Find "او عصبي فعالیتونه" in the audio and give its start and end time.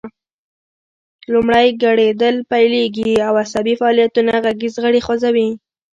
3.27-4.33